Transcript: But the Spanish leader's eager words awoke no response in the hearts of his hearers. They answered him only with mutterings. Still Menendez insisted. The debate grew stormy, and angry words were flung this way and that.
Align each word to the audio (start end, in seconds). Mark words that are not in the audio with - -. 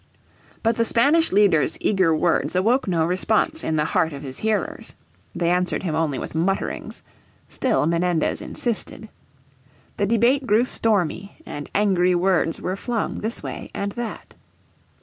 But 0.63 0.77
the 0.77 0.83
Spanish 0.83 1.31
leader's 1.31 1.77
eager 1.79 2.11
words 2.15 2.55
awoke 2.55 2.87
no 2.87 3.05
response 3.05 3.63
in 3.63 3.75
the 3.75 3.85
hearts 3.85 4.15
of 4.15 4.23
his 4.23 4.39
hearers. 4.39 4.95
They 5.35 5.51
answered 5.51 5.83
him 5.83 5.93
only 5.93 6.17
with 6.17 6.33
mutterings. 6.33 7.03
Still 7.47 7.85
Menendez 7.85 8.41
insisted. 8.41 9.09
The 9.97 10.07
debate 10.07 10.47
grew 10.47 10.65
stormy, 10.65 11.37
and 11.45 11.69
angry 11.75 12.15
words 12.15 12.59
were 12.59 12.75
flung 12.75 13.19
this 13.19 13.43
way 13.43 13.69
and 13.75 13.91
that. 13.91 14.33